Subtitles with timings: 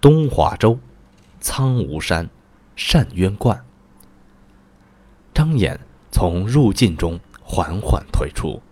[0.00, 0.78] 东华州
[1.40, 2.30] 苍梧山
[2.74, 3.64] 善渊观。
[5.34, 5.78] 张衍
[6.10, 8.62] 从入境中缓缓退出，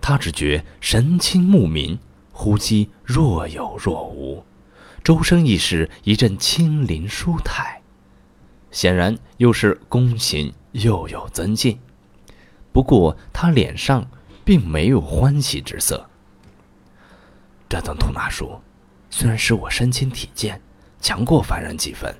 [0.00, 1.98] 他只觉神清目明，
[2.32, 4.44] 呼吸若有若无，
[5.04, 7.82] 周身亦是一阵清灵舒泰，
[8.70, 11.78] 显然又是功行又有增进。
[12.72, 14.10] 不过他脸上
[14.44, 16.08] 并没有欢喜之色。
[17.68, 18.60] 这等吐纳术，
[19.10, 20.60] 虽然使我身轻体健，
[21.00, 22.14] 强过凡人几分，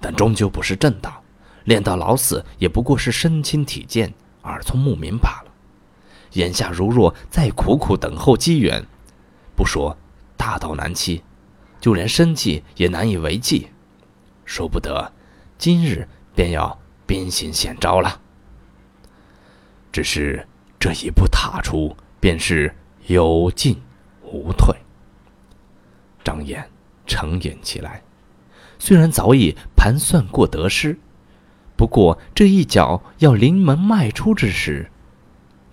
[0.00, 1.22] 但终究不是正道。
[1.64, 5.52] 练到老死，也不过是身轻体健、耳聪目明罢了。
[6.32, 8.84] 眼下如若再苦苦等候机缘，
[9.54, 9.96] 不说
[10.36, 11.22] 大道难期，
[11.80, 13.68] 就连生计也难以为继。
[14.44, 15.12] 说不得，
[15.56, 18.20] 今日便要兵行险招了。
[19.92, 20.46] 只是
[20.80, 22.74] 这一步踏出，便是
[23.06, 23.80] 有进。
[24.24, 24.74] 无退。
[26.44, 26.68] 眼
[27.06, 28.02] 沉吟起来，
[28.78, 30.98] 虽然早已盘算过得失，
[31.76, 34.90] 不过这一脚要临门迈出之时，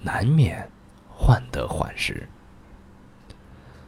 [0.02, 0.70] 难免
[1.10, 2.28] 患得患失。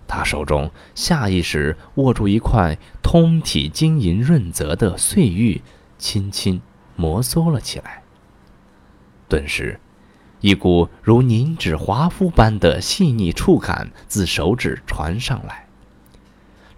[0.07, 5.61] 他手中下意识握住一块通体晶莹润泽的碎玉，
[5.97, 6.61] 轻轻
[6.95, 8.03] 摩挲了起来，
[9.29, 9.79] 顿时。
[10.41, 15.67] 一股如凝脂华肤般的细腻触感自手指传上来，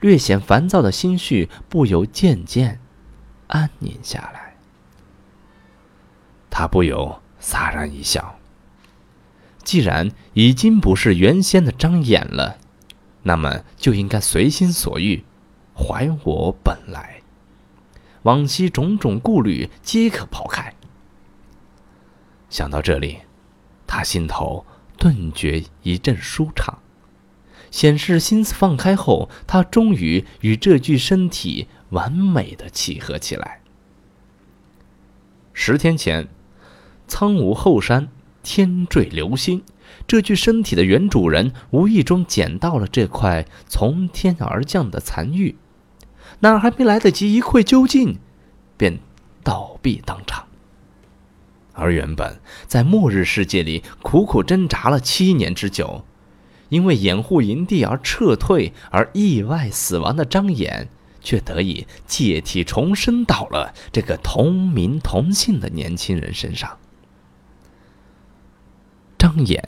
[0.04, 2.82] 略显烦躁的心绪不由渐渐
[3.48, 4.58] 安宁下来。
[6.50, 8.38] 他不由洒然一笑。
[9.64, 12.58] 既然已经不是原先的张眼了，
[13.22, 15.24] 那么就应该随心所欲，
[15.74, 17.22] 还我本来。
[18.24, 20.76] 往昔种种顾虑皆可抛开。
[22.50, 23.20] 想到这里。
[23.86, 24.66] 他心头
[24.98, 26.80] 顿觉一阵舒畅，
[27.74, 33.62] 显示心思放开后，他终于与这具身体完美的契合起来。
[35.54, 36.28] 十天前，
[37.08, 38.10] 苍梧后山
[38.44, 39.64] 天坠流星，
[40.06, 45.56] 这具身体的原主人无意中捡到了这块从天而降的残玉，
[46.42, 48.20] 哪还没来得及一窥究竟，
[48.78, 49.00] 便
[49.44, 50.46] 倒闭当场。
[51.74, 56.06] 而原本在末日世界里苦苦挣扎了七年之久，
[56.74, 60.90] 因为掩护营地而撤退而意外死亡的张眼，
[61.22, 66.80] 却得以借体重生到了这个同名同姓的年轻人身上。
[69.20, 69.64] 张眼，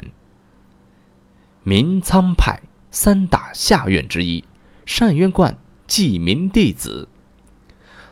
[1.61, 4.43] 明苍派三大下院之一，
[4.87, 5.55] 善渊观
[5.85, 7.07] 记名弟子。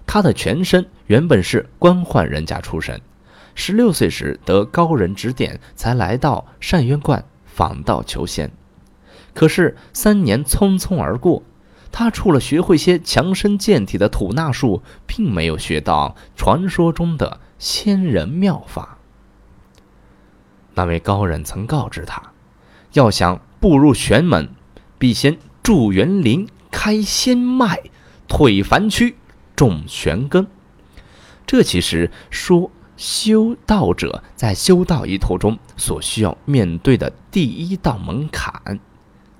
[0.05, 3.01] 他的全身原本是官宦人家出身。
[3.55, 8.51] 十六岁时得高人指点，才来到善渊观访道求仙。
[9.33, 11.44] 可是三年匆匆而过，
[11.91, 18.97] 他除了学会些强身健体的吐纳术，并没有学到传说中的仙人妙法。
[20.75, 22.31] 那位高人曾告知他，
[22.94, 24.49] 要想步入玄门，
[24.97, 27.81] 必先筑元灵、开仙脉、
[28.27, 29.15] 退凡躯、
[29.55, 30.47] 种玄根。
[31.45, 32.71] 这其实说。
[32.95, 38.79] 修道者在修道一途中所需要面对的第一道门槛——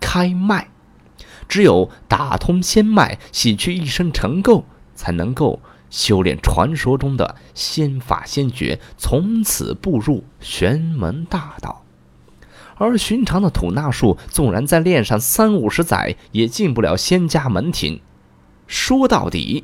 [0.04, 0.68] 开脉，
[1.48, 11.86] 只有打通仙脉，洗去一身尘垢，才能够修炼传说中的仙法仙诀，从此步入玄门大道。
[12.76, 18.02] 而寻常的吐纳术，纵然再练上三五十载，也进不了仙家门庭。
[18.68, 19.64] 说到底，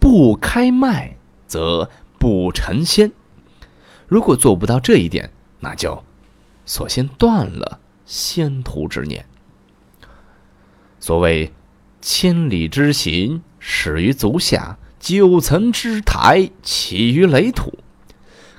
[0.00, 1.88] 不开脉，则。
[2.18, 3.10] 不成仙，
[4.06, 6.04] 如果做不到这一点，那就
[6.64, 9.26] 索性断了仙途之念。
[11.02, 11.52] 所谓
[12.00, 17.76] 千里之行，始于足下；九层之台，起于垒土。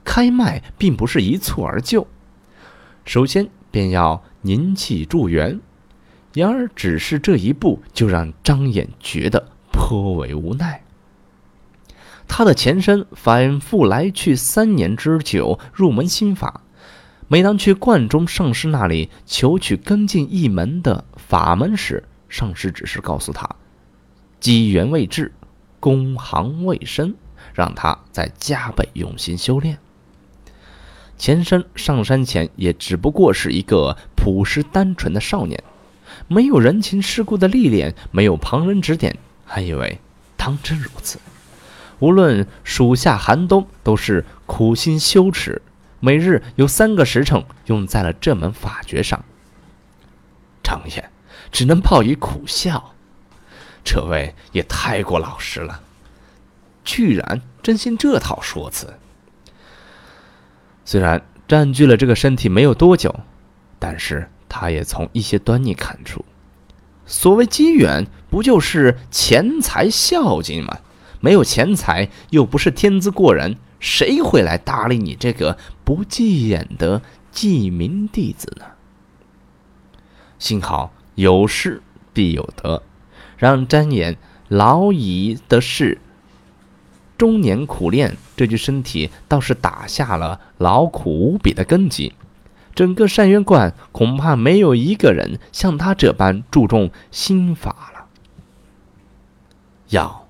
[0.04, 2.06] 开脉并不是一蹴而就，
[3.06, 5.62] 首先便要凝气助元。
[6.34, 10.84] 然而，只是这一步，就让张眼觉得颇为无奈。
[12.28, 16.60] 他的前身反复来去三年之久，入门心法。
[17.30, 23.48] 每当去观中上师那里求取跟进一门的法门时，上师只是告诉他：
[24.40, 25.32] 机缘未至，
[25.80, 27.14] 功行未深，
[27.54, 29.78] 让他再加倍用心修炼。
[31.16, 35.64] 前身上山前也只不过是一个朴实单纯的少年，
[36.28, 39.16] 没有人情世故的历练，没有旁人指点，
[39.46, 40.00] 还以为
[40.36, 41.20] 当真如此。
[42.00, 45.62] 无论暑夏寒冬，都是苦心修持，
[46.00, 49.24] 每日有三个时辰用在了这门法诀上。
[50.64, 51.12] 常言
[51.54, 52.94] 只能报以苦笑。
[53.86, 55.82] 这位也太过老实了，
[56.84, 58.94] 居然真信这套说辞。
[60.84, 63.14] 虽然占据了这个身体没有多久，
[63.80, 66.26] 但是他也从一些端倪看出，
[67.06, 70.80] 所谓机缘，不就是钱财孝敬吗？
[71.20, 77.02] 没有钱财，又不是天资过人，谁会来搭理你这个不起眼的
[77.32, 78.66] 记名弟子呢？
[80.40, 81.82] 幸好有失
[82.14, 82.84] 必有得，
[83.38, 84.18] 让张眼
[84.48, 86.00] 老矣的是
[87.18, 92.14] 中年苦练这具身体，倒是打下了劳苦无比的根基。
[92.76, 98.06] 整个善渊观恐怕没有一个人像他这般注重心法了。
[99.90, 100.28] 要。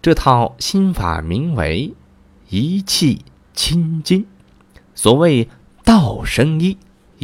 [0.00, 1.94] 这套心法名为
[2.50, 3.24] “一气
[3.54, 4.26] 清金”。
[4.96, 5.48] 所谓
[5.84, 6.76] “道生一，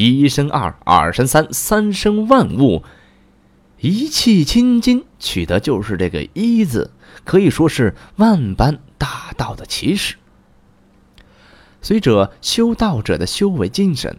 [0.07, 2.85] 一生二，二生三，三生万物”。
[3.81, 6.93] 一气清金取的就是这个“一”字，
[7.25, 10.15] 可以说是万般大道的起始。
[11.83, 14.19] 随着修道者的修为精神，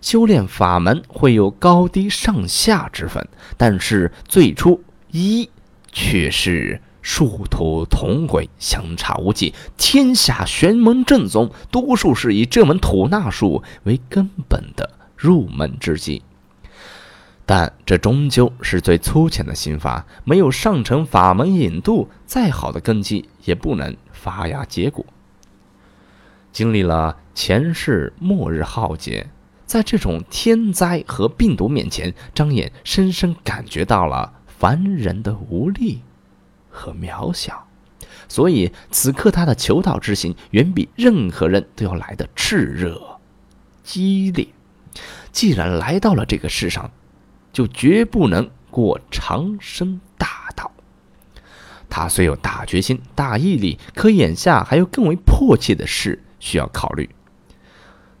[0.00, 3.26] 修炼法门会有高低上下之分，
[3.56, 5.50] 但是最初一
[5.90, 6.80] 却是。
[7.02, 9.54] 殊途同归，相差无几。
[9.76, 16.22] 天下玄门正宗，多数是以这门吐纳术为根本的入门之际。
[17.44, 25.06] 但这终究是最粗浅的心法，没有上乘法门引渡，再好的根基也不能发芽结果。
[26.52, 29.28] 经历了前世末日浩劫，
[29.64, 36.02] 在这种天灾和病毒面前，张眼深深感觉到了凡人的无力。
[36.68, 37.66] 和渺小，
[38.28, 43.00] 所以此刻他的求道之心远比任何人都要来的炽热、
[43.82, 44.46] 激烈。
[45.32, 46.90] 既然来到了这个世上，
[47.52, 50.70] 就绝不能过长生大道。
[51.88, 57.10] 他虽有大决心、大毅力，可眼下还有更为迫切的事需要考虑。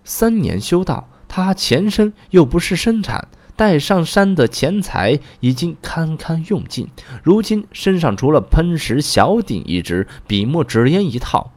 [0.04, 3.28] 三年修道，他前身又不是生产。
[3.56, 6.90] 带上山的钱财已经堪堪用尽，
[7.22, 11.52] 如今身上除了喷石小鼎一只、笔墨纸砚一套，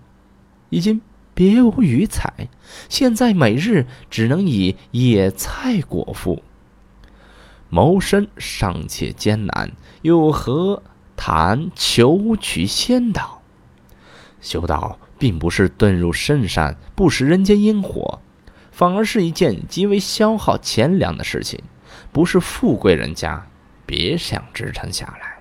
[0.69, 1.01] 已经
[1.39, 2.49] 别无余财。
[2.89, 6.43] 现在每日只能以野菜果腹，
[7.69, 9.71] 谋生尚且艰难，
[10.01, 10.83] 又何
[11.15, 13.41] 谈求取仙道？
[14.41, 18.19] 修道并不是遁入深山不食人间烟火，
[18.69, 21.63] 反而是一件极为消耗钱粮的事情。
[22.11, 23.47] 不是富贵人家，
[23.85, 25.39] 别想支撑下来。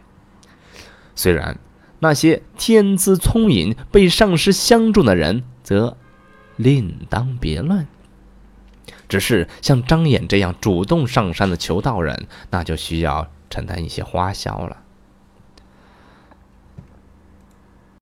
[1.16, 1.58] 虽然
[1.98, 5.98] 那些天资聪颖、被上师相中的人，则
[6.56, 7.86] 另当别论。
[9.06, 14.78] 只是像张衍这样主动上山的求道人，那就需要承担一些花销了。